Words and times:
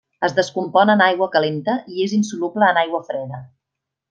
Es 0.27 0.33
descompon 0.37 0.91
en 0.93 1.03
aigua 1.09 1.27
calenta 1.37 1.75
i 1.97 2.01
és 2.09 2.17
insoluble 2.21 2.71
en 2.71 2.81
aigua 2.85 3.03
freda. 3.11 3.45